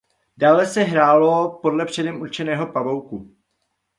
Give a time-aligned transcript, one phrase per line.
[0.37, 3.35] Dále se hrálo podle předem určeného pavouku.